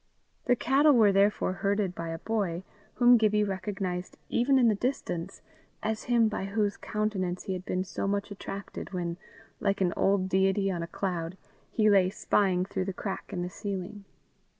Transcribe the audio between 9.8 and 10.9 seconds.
old deity on a